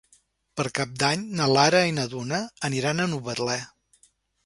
[0.59, 3.63] Per Cap d'Any na Lara i na Duna aniran a Novetlè.